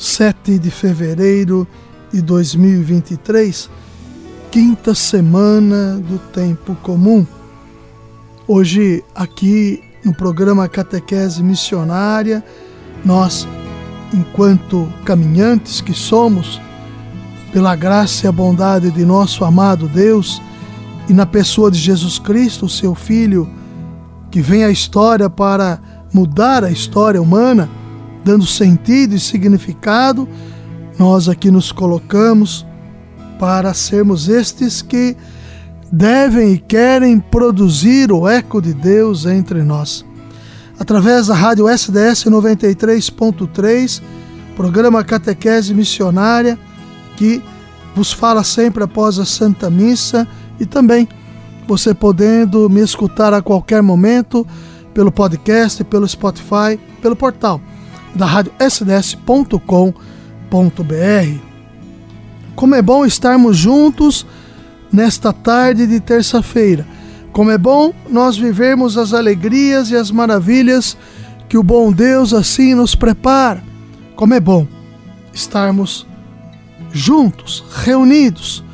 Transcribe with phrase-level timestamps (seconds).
[0.00, 1.68] 7 de fevereiro
[2.10, 3.68] de 2023,
[4.50, 7.26] quinta semana do tempo comum.
[8.48, 12.42] Hoje, aqui no programa Catequese Missionária,
[13.04, 13.46] nós,
[14.14, 16.58] enquanto caminhantes que somos,
[17.52, 20.40] pela graça e a bondade de nosso amado Deus
[21.10, 23.46] e na pessoa de Jesus Cristo, seu Filho,
[24.30, 25.78] que vem à história para
[26.10, 27.68] mudar a história humana,
[28.24, 30.28] dando sentido e significado,
[30.98, 32.66] nós aqui nos colocamos
[33.38, 35.16] para sermos estes que
[35.90, 40.04] devem e querem produzir o eco de Deus entre nós.
[40.78, 44.02] Através da rádio SDS 93.3,
[44.54, 46.58] programa Catequese Missionária,
[47.16, 47.42] que
[47.94, 51.08] vos fala sempre após a Santa Missa e também
[51.66, 54.46] você podendo me escutar a qualquer momento
[54.92, 57.60] pelo podcast, pelo Spotify, pelo portal
[58.14, 59.60] da rádio sds.com.br.
[62.54, 64.26] Como é bom estarmos juntos
[64.92, 66.86] nesta tarde de terça-feira.
[67.32, 70.96] Como é bom nós vivermos as alegrias e as maravilhas
[71.48, 73.62] que o bom Deus assim nos prepara.
[74.16, 74.66] Como é bom
[75.32, 76.06] estarmos
[76.92, 78.64] juntos, reunidos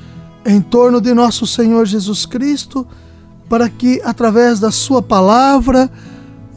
[0.44, 2.86] em torno de nosso Senhor Jesus Cristo,
[3.48, 5.90] para que através da Sua palavra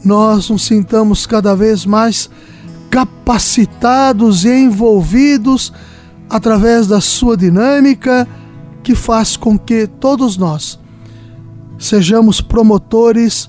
[0.04, 2.30] nós nos sintamos cada vez mais
[3.30, 5.72] capacitados e envolvidos
[6.28, 8.26] através da sua dinâmica
[8.82, 10.80] que faz com que todos nós
[11.78, 13.48] sejamos promotores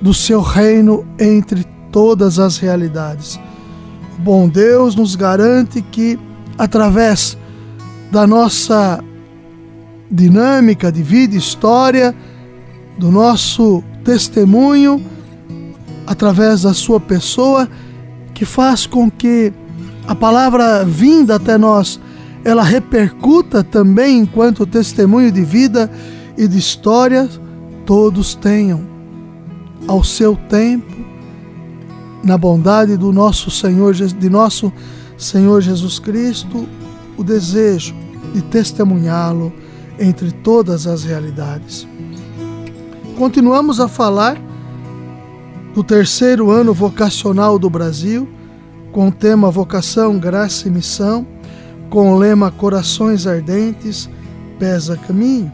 [0.00, 3.36] do seu reino entre todas as realidades.
[4.16, 6.16] O bom Deus nos garante que
[6.56, 7.36] através
[8.12, 9.02] da nossa
[10.08, 12.14] dinâmica de vida e história,
[12.96, 15.04] do nosso testemunho,
[16.06, 17.68] através da sua pessoa,
[18.42, 19.52] que faz com que
[20.04, 22.00] a palavra vinda até nós
[22.44, 25.88] ela repercuta também enquanto testemunho de vida
[26.36, 27.28] e de história
[27.86, 28.80] todos tenham
[29.86, 30.92] ao seu tempo
[32.24, 34.72] na bondade do nosso Senhor de nosso
[35.16, 36.66] Senhor Jesus Cristo
[37.16, 37.94] o desejo
[38.34, 39.52] de testemunhá-lo
[40.00, 41.86] entre todas as realidades.
[43.16, 44.36] Continuamos a falar
[45.74, 48.28] do terceiro ano vocacional do Brasil,
[48.92, 51.26] com o tema Vocação, Graça e Missão,
[51.88, 54.08] com o lema Corações Ardentes,
[54.58, 55.50] Pesa Caminho.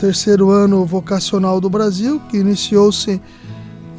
[0.00, 3.20] Terceiro ano vocacional do Brasil, que iniciou-se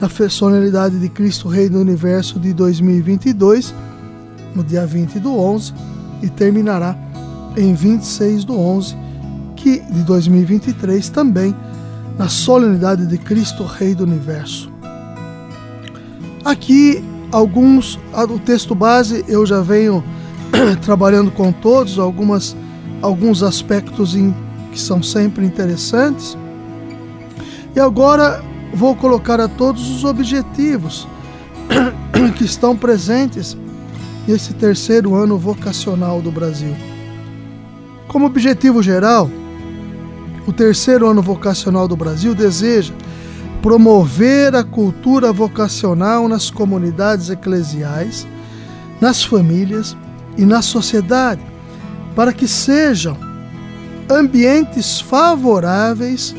[0.01, 3.73] na personalidade de Cristo Rei do Universo de 2022,
[4.53, 5.73] no dia 20 do 11,
[6.21, 6.95] e terminará
[7.55, 8.95] em 26 do 11
[9.55, 11.55] que, de 2023, também
[12.17, 14.71] na solenidade de Cristo Rei do Universo.
[16.43, 20.03] Aqui, alguns, o texto base eu já venho
[20.81, 22.55] trabalhando com todos, algumas,
[23.01, 24.33] alguns aspectos em,
[24.71, 26.37] que são sempre interessantes.
[27.75, 31.07] E agora vou colocar a todos os objetivos
[32.37, 33.57] que estão presentes
[34.27, 36.75] nesse terceiro ano vocacional do Brasil.
[38.07, 39.29] Como objetivo geral,
[40.47, 42.93] o terceiro ano vocacional do Brasil deseja
[43.61, 48.25] promover a cultura vocacional nas comunidades eclesiais,
[49.01, 49.95] nas famílias
[50.37, 51.41] e na sociedade,
[52.15, 53.17] para que sejam
[54.09, 56.33] ambientes favoráveis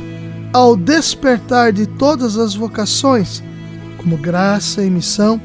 [0.55, 3.43] ao despertar de todas as vocações,
[3.99, 5.39] como graça e missão,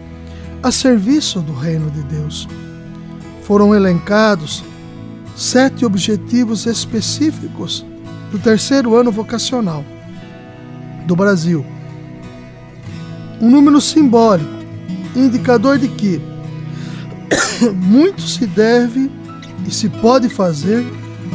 [0.62, 2.48] a serviço do reino de Deus.
[3.42, 4.64] Foram elencados
[5.36, 7.86] sete objetivos específicos
[8.34, 9.86] do terceiro ano vocacional
[11.06, 11.64] do Brasil.
[13.40, 14.50] Um número simbólico,
[15.16, 16.20] indicador de que
[17.76, 19.12] muito se deve
[19.68, 20.84] e se pode fazer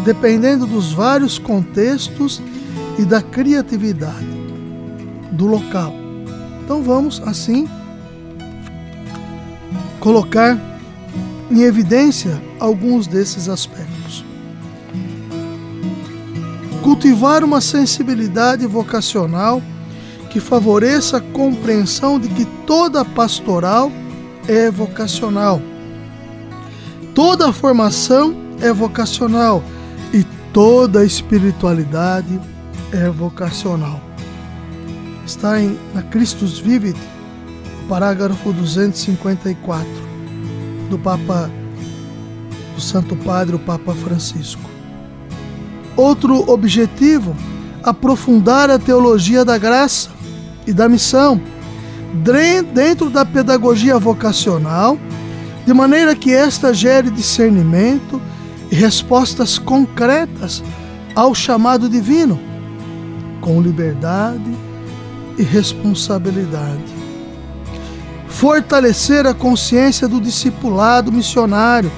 [0.05, 2.43] dependendo dos vários contextos
[2.99, 4.27] e da criatividade
[5.31, 5.95] do local.
[6.65, 7.69] Então vamos assim
[10.01, 10.59] colocar
[11.49, 13.98] em evidência alguns desses aspectos
[16.99, 19.63] cultivar uma sensibilidade vocacional
[20.31, 23.93] que favoreça a compreensão de que toda pastoral
[24.49, 25.63] é vocacional,
[27.15, 29.63] toda formação é vocacional
[30.13, 32.41] e toda espiritualidade
[32.93, 34.01] é vocacional.
[35.25, 36.99] Está em na Christus Vivit,
[37.89, 39.89] parágrafo 254
[40.91, 41.49] do Papa
[42.75, 44.78] do Santo Padre, o Papa Francisco.
[45.99, 47.35] Outro objetivo,
[47.83, 50.09] aprofundar a teologia da graça
[50.65, 51.41] e da missão
[52.73, 54.97] dentro da pedagogia vocacional,
[55.67, 58.23] de maneira que esta gere discernimento
[58.71, 60.63] e respostas concretas
[61.17, 62.39] ao chamado divino,
[63.41, 64.57] com liberdade
[65.37, 66.95] e responsabilidade.
[68.29, 71.91] Fortalecer a consciência do discipulado missionário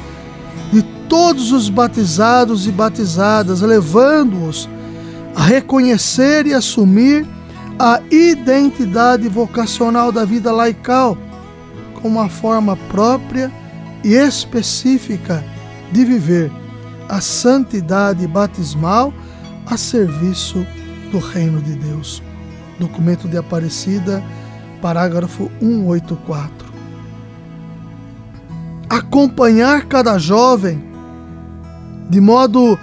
[1.11, 4.69] todos os batizados e batizadas, levando-os
[5.35, 7.27] a reconhecer e assumir
[7.77, 11.19] a identidade vocacional da vida laical
[11.95, 13.51] como uma forma própria
[14.05, 15.45] e específica
[15.91, 16.51] de viver
[17.09, 19.13] a santidade batismal
[19.67, 20.65] a serviço
[21.11, 22.23] do reino de Deus.
[22.79, 24.23] Documento de Aparecida,
[24.81, 26.71] parágrafo 184.
[28.89, 30.90] Acompanhar cada jovem
[32.11, 32.79] de modo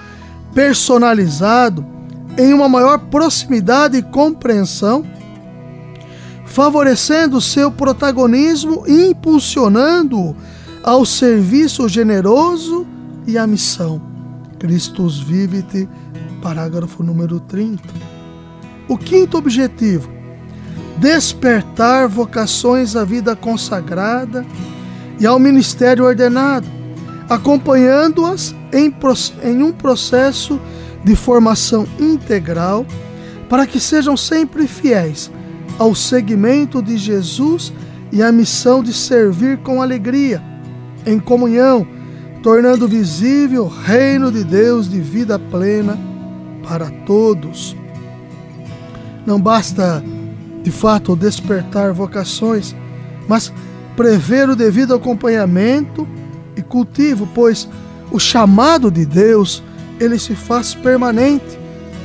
[0.53, 1.85] personalizado,
[2.37, 5.05] em uma maior proximidade e compreensão,
[6.45, 10.35] favorecendo seu protagonismo e impulsionando-o
[10.81, 12.87] ao serviço generoso
[13.27, 14.01] e à missão.
[14.57, 15.87] Christus Vivit,
[16.41, 17.83] parágrafo número 30.
[18.87, 20.09] O quinto objetivo:
[20.97, 24.45] despertar vocações à vida consagrada
[25.19, 26.67] e ao ministério ordenado,
[27.29, 28.93] acompanhando-as em,
[29.43, 30.59] em um processo
[31.03, 32.85] de formação integral
[33.49, 35.31] para que sejam sempre fiéis
[35.79, 37.71] ao segmento de Jesus
[38.11, 40.41] e à missão de servir com alegria,
[41.05, 41.87] em comunhão,
[42.41, 45.97] tornando visível o reino de Deus de vida plena
[46.67, 47.75] para todos.
[49.25, 50.03] Não basta,
[50.63, 52.75] de fato, despertar vocações,
[53.27, 53.51] mas
[53.95, 56.07] prever o devido acompanhamento
[56.55, 57.67] e cultivo, pois
[58.11, 59.63] o chamado de Deus,
[59.99, 61.57] ele se faz permanente,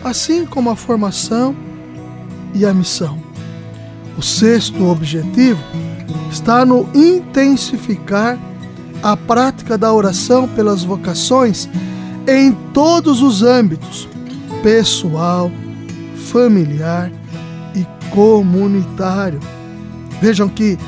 [0.05, 1.55] assim como a formação
[2.55, 3.19] e a missão.
[4.17, 5.63] O sexto objetivo
[6.31, 8.39] está no intensificar
[9.03, 11.69] a prática da oração pelas vocações
[12.27, 14.09] em todos os âmbitos
[14.63, 15.51] pessoal,
[16.31, 17.11] familiar
[17.75, 19.41] e comunitário.
[20.21, 20.79] Vejam que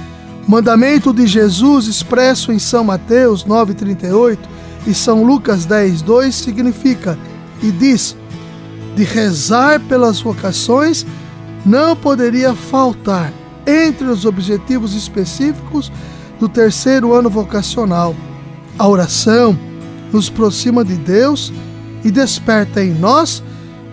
[0.47, 4.39] mandamento de Jesus expresso em São Mateus 9,38
[4.87, 7.19] e São Lucas 10, 2 significa
[7.63, 8.17] e diz:
[8.95, 11.05] de rezar pelas vocações
[11.65, 13.33] não poderia faltar
[13.67, 15.91] entre os objetivos específicos
[16.39, 18.15] do terceiro ano vocacional.
[18.79, 19.59] A oração
[20.13, 21.53] nos aproxima de Deus
[22.05, 23.43] e desperta em nós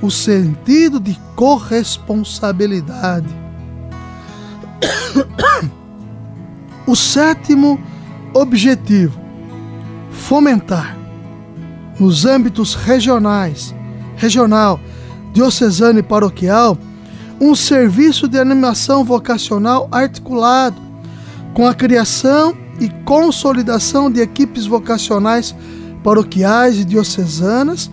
[0.01, 3.29] o sentido de corresponsabilidade.
[6.87, 7.79] O sétimo
[8.33, 9.20] objetivo
[10.11, 10.97] fomentar
[11.99, 13.73] nos âmbitos regionais,
[14.15, 14.79] regional,
[15.33, 16.77] diocesano e paroquial,
[17.39, 20.79] um serviço de animação vocacional articulado
[21.53, 25.55] com a criação e consolidação de equipes vocacionais
[26.03, 27.89] paroquiais e diocesanas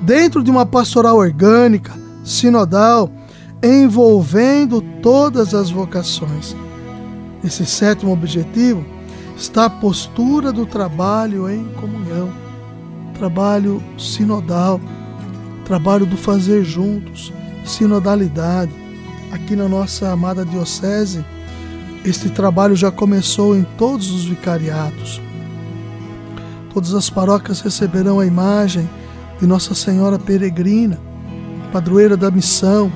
[0.00, 1.92] dentro de uma pastoral orgânica,
[2.24, 3.10] sinodal,
[3.62, 6.54] envolvendo todas as vocações.
[7.42, 8.84] Esse sétimo objetivo
[9.36, 12.32] está a postura do trabalho em comunhão,
[13.18, 14.80] trabalho sinodal,
[15.64, 17.32] trabalho do fazer juntos,
[17.64, 18.72] sinodalidade.
[19.32, 21.24] Aqui na nossa amada Diocese,
[22.04, 25.20] este trabalho já começou em todos os vicariatos.
[26.72, 28.88] Todas as paróquias receberão a imagem
[29.40, 31.00] de Nossa Senhora Peregrina,
[31.72, 32.92] padroeira da missão,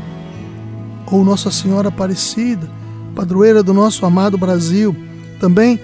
[1.06, 2.68] ou Nossa Senhora Aparecida,
[3.14, 4.94] padroeira do nosso amado Brasil.
[5.40, 5.80] Também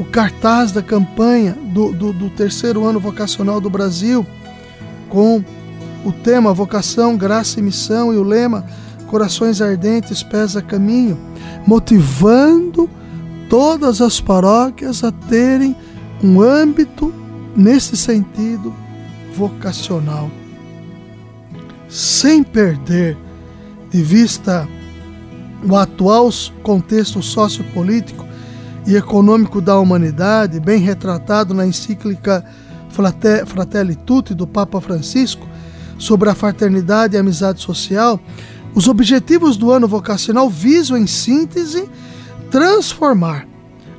[0.00, 4.26] o cartaz da campanha do, do, do terceiro ano vocacional do Brasil,
[5.10, 5.44] com
[6.02, 8.64] o tema Vocação, Graça e Missão e o lema
[9.08, 11.18] Corações Ardentes, Pés a Caminho,
[11.66, 12.88] motivando
[13.50, 15.76] todas as paróquias a terem
[16.24, 17.12] um âmbito
[17.54, 18.74] nesse sentido
[19.34, 20.30] vocacional,
[21.90, 23.18] sem perder
[23.90, 24.66] de vista
[25.62, 26.30] o atual
[26.62, 28.29] contexto sociopolítico
[28.90, 32.44] e econômico da humanidade, bem retratado na encíclica
[33.46, 35.46] Fratelli Tutti do Papa Francisco
[35.96, 38.18] sobre a fraternidade e a amizade social,
[38.74, 41.88] os objetivos do ano vocacional visam, em síntese,
[42.50, 43.46] transformar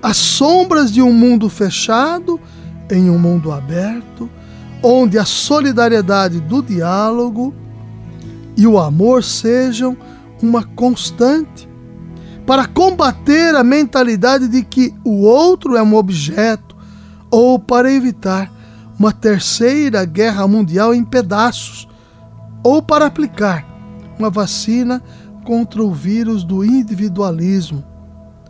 [0.03, 2.37] as sombras de um mundo fechado
[2.89, 4.29] em um mundo aberto,
[4.83, 7.53] onde a solidariedade do diálogo
[8.57, 9.95] e o amor sejam
[10.41, 11.69] uma constante,
[12.51, 16.75] para combater a mentalidade de que o outro é um objeto
[17.29, 18.51] ou para evitar
[18.99, 21.87] uma terceira guerra mundial em pedaços,
[22.61, 23.65] ou para aplicar
[24.19, 25.01] uma vacina
[25.45, 27.85] contra o vírus do individualismo.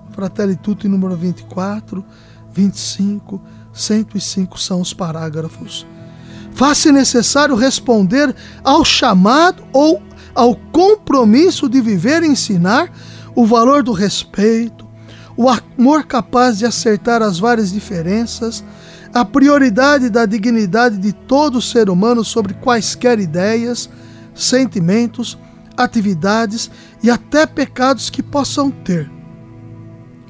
[0.10, 2.03] Fratelli Tutti número 24,
[2.51, 3.39] 25,
[3.72, 5.86] 105 são os parágrafos.
[6.55, 10.01] Faz-se necessário responder ao chamado ou
[10.34, 12.91] ao compromisso de viver e ensinar
[13.35, 14.88] o valor do respeito,
[15.38, 18.63] o amor capaz de acertar as várias diferenças,
[19.13, 23.89] a prioridade da dignidade de todo ser humano sobre quaisquer ideias,
[24.33, 25.38] sentimentos,
[25.75, 26.69] atividades
[27.01, 29.09] e até pecados que possam ter.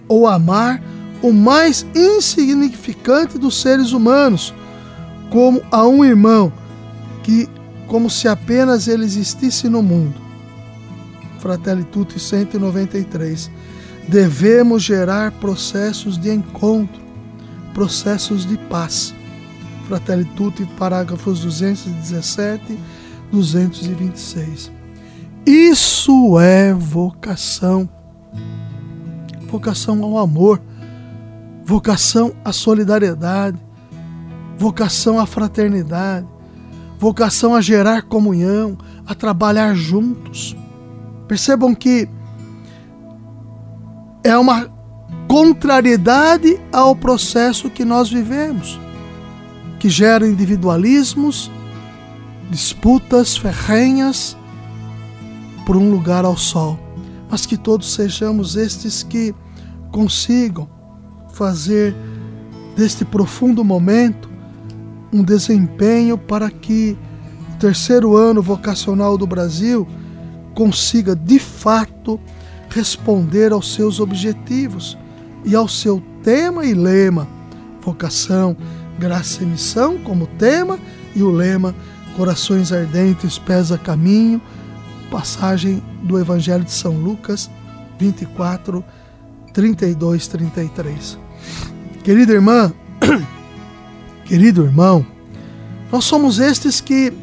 [0.08, 0.82] Ou amar
[1.22, 4.54] o mais insignificante dos seres humanos,
[5.30, 6.52] como a um irmão,
[7.24, 7.48] que
[7.88, 10.31] como se apenas ele existisse no mundo.
[11.42, 13.50] Fratelli Tutti 193.
[14.08, 17.02] Devemos gerar processos de encontro,
[17.74, 19.14] processos de paz.
[19.88, 22.78] Fratelli Tutti, parágrafos 217,
[23.32, 24.72] 226.
[25.46, 27.90] Isso é vocação.
[29.50, 30.62] Vocação ao amor,
[31.66, 33.58] vocação à solidariedade,
[34.58, 36.26] vocação à fraternidade,
[36.98, 40.56] vocação a gerar comunhão, a trabalhar juntos.
[41.32, 42.10] Percebam que
[44.22, 44.70] é uma
[45.30, 48.78] contrariedade ao processo que nós vivemos,
[49.80, 51.50] que gera individualismos,
[52.50, 54.36] disputas ferrenhas
[55.66, 56.78] por um lugar ao sol,
[57.30, 59.34] mas que todos sejamos estes que
[59.90, 60.68] consigam
[61.32, 61.96] fazer
[62.76, 64.30] deste profundo momento
[65.14, 66.98] um desempenho para que
[67.54, 69.88] o terceiro ano vocacional do Brasil
[70.54, 72.20] consiga de fato
[72.70, 74.98] responder aos seus objetivos
[75.46, 77.28] e ao seu tema e lema:
[77.82, 78.56] vocação,
[79.00, 80.80] graça e missão como tema
[81.16, 81.76] e o lema
[82.16, 84.42] corações ardentes, pés a caminho,
[85.10, 87.50] passagem do Evangelho de São Lucas
[87.98, 88.84] 24,
[89.54, 91.18] 32, 33.
[92.04, 92.74] Querida irmã,
[94.26, 95.06] querido irmão,
[95.92, 97.14] nós somos estes que,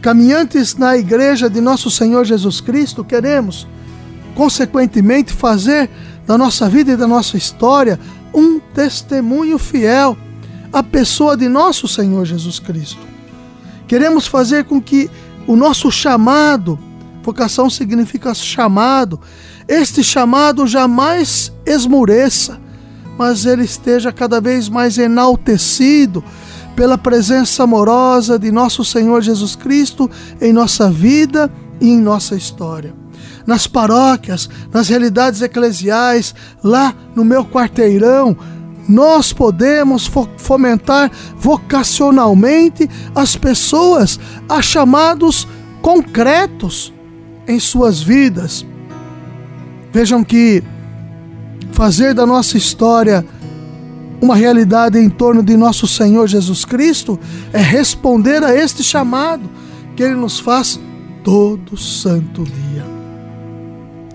[0.00, 3.66] caminhantes na igreja de nosso Senhor Jesus Cristo, queremos,
[4.34, 5.90] consequentemente, fazer
[6.26, 7.98] da nossa vida e da nossa história
[8.34, 10.16] um testemunho fiel
[10.72, 13.00] à pessoa de nosso Senhor Jesus Cristo.
[13.86, 15.10] Queremos fazer com que
[15.46, 16.78] o nosso chamado,
[17.22, 19.18] vocação significa chamado,
[19.66, 22.60] este chamado jamais esmoreça,
[23.16, 26.22] mas ele esteja cada vez mais enaltecido
[26.78, 30.08] pela presença amorosa de nosso Senhor Jesus Cristo
[30.40, 32.94] em nossa vida e em nossa história.
[33.44, 38.36] Nas paróquias, nas realidades eclesiais, lá no meu quarteirão,
[38.88, 45.48] nós podemos fomentar vocacionalmente as pessoas a chamados
[45.82, 46.94] concretos
[47.48, 48.64] em suas vidas.
[49.92, 50.62] Vejam que
[51.72, 53.26] fazer da nossa história
[54.20, 57.18] uma realidade em torno de nosso Senhor Jesus Cristo
[57.52, 59.48] é responder a este chamado
[59.94, 60.78] que Ele nos faz
[61.22, 62.84] todo santo dia.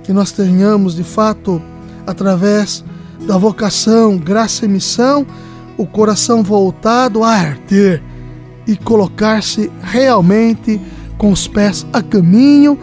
[0.04, 1.62] Que nós tenhamos de fato,
[2.06, 2.84] através
[3.22, 5.26] da vocação, graça e missão,
[5.78, 8.04] o coração voltado a arder
[8.68, 10.80] e colocar-se realmente
[11.18, 12.78] com os pés a caminho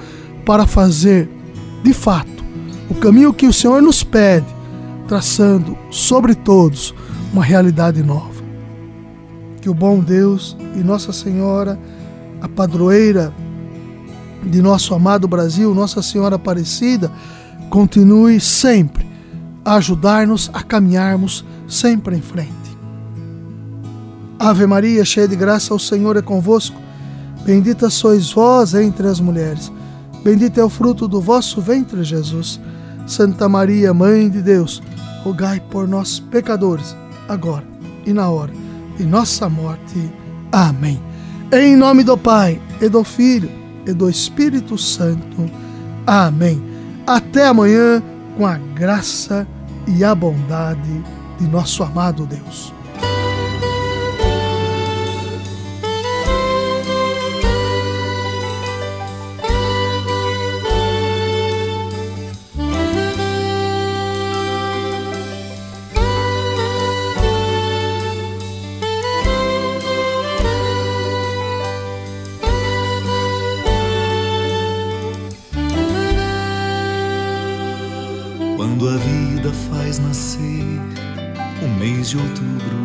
[0.47, 1.29] para fazer,
[1.83, 2.45] de fato,
[2.89, 4.47] o caminho que o Senhor nos pede,
[5.07, 6.95] traçando sobre todos
[7.33, 8.41] uma realidade nova.
[9.61, 11.79] Que o bom Deus e Nossa Senhora,
[12.41, 13.33] a padroeira
[14.43, 17.11] de nosso amado Brasil, Nossa Senhora Aparecida,
[17.69, 19.07] continue sempre
[19.65, 22.51] a ajudar-nos a caminharmos sempre em frente.
[24.39, 26.81] Ave Maria, cheia de graça, o Senhor é convosco.
[27.45, 29.71] Bendita sois vós entre as mulheres.
[30.25, 32.59] Bendito é o fruto do vosso ventre, Jesus.
[33.07, 34.83] Santa Maria, Mãe de Deus,
[35.23, 36.97] rogai por nós, pecadores,
[37.33, 37.65] agora
[38.05, 38.53] e na hora
[38.97, 40.11] de nossa morte.
[40.53, 41.01] Amém.
[41.53, 43.51] Em nome do Pai, e do Filho,
[43.87, 45.51] e do Espírito Santo.
[46.07, 46.63] Amém.
[47.07, 48.03] Até amanhã
[48.37, 49.47] com a graça
[49.87, 51.05] e a bondade
[51.39, 52.73] de nosso amado Deus.
[82.11, 82.77] De outubro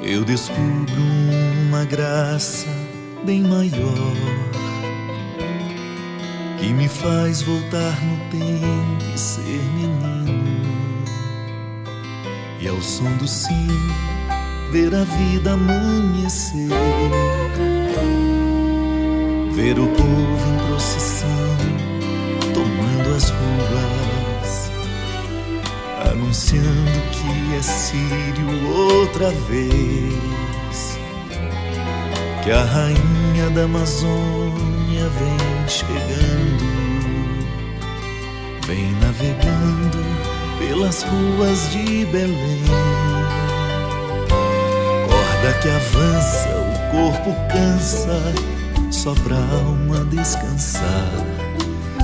[0.00, 1.02] eu descubro
[1.66, 2.68] uma graça
[3.24, 4.14] bem maior
[6.60, 10.64] que me faz voltar no tempo e ser menino.
[12.60, 13.66] E ao som do sim,
[14.70, 16.68] ver a vida amanhecer,
[19.52, 21.56] ver o povo em procissão
[22.54, 24.17] tomando as ruas,
[26.06, 30.98] anunciando que é Sírio outra vez,
[32.42, 36.64] que a rainha da Amazônia vem chegando,
[38.66, 39.98] vem navegando
[40.58, 42.62] pelas ruas de Belém.
[45.08, 48.20] Corda que avança, o corpo cansa,
[48.90, 51.12] só pra alma descansar.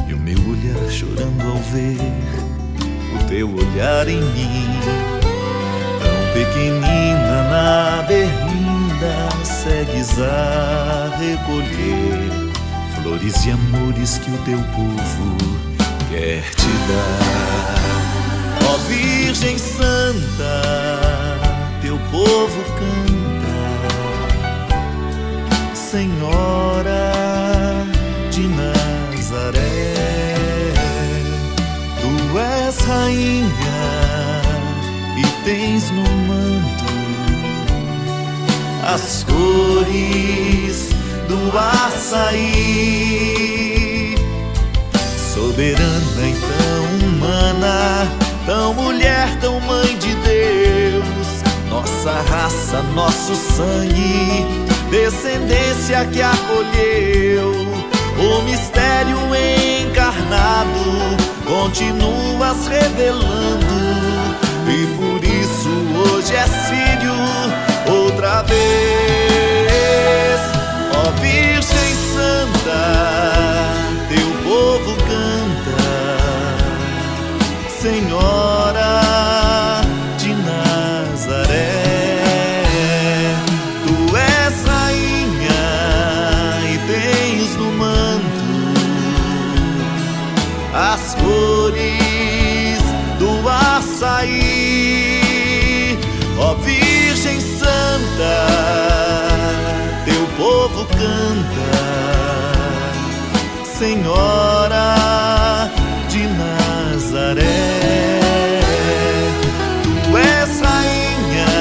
[0.09, 2.54] E o meu olhar chorando ao ver
[3.15, 4.81] o teu olhar em mim.
[6.01, 12.53] Tão pequenina na berlinda, segues a recolher
[13.05, 15.37] flores e amores que o teu povo
[16.11, 18.05] quer te dar.
[18.67, 20.63] Ó Virgem Santa,
[21.83, 23.04] teu povo canta,
[35.45, 36.85] tens no manto
[38.87, 40.91] as cores
[41.29, 42.55] do açaí.
[45.35, 48.09] Soberana e tão humana,
[48.47, 51.43] tão mulher, tão mãe de Deus.
[51.71, 54.47] Nossa raça, nosso sangue,
[54.91, 57.53] descendência que acolheu.
[58.17, 60.85] O mistério encarnado,
[61.45, 63.75] continuas revelando.
[64.67, 65.14] Isso
[66.35, 66.84] hoje
[101.05, 101.73] canta,
[103.79, 104.91] Senhora
[106.09, 107.71] de Nazaré.
[110.05, 111.55] Tu és rainha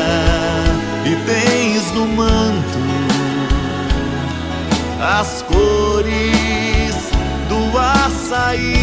[1.05, 2.81] e tens no manto
[5.01, 6.95] as cores
[7.49, 8.82] do açaí.